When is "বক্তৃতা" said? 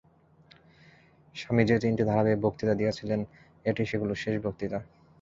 2.41-2.73, 4.45-4.79